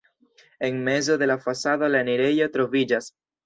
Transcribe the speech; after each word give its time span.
En 0.59 0.81
mezo 0.83 1.19
de 1.19 1.27
la 1.31 1.37
fasado 1.45 1.93
la 1.97 2.03
enirejo 2.07 2.51
troviĝas. 2.59 3.13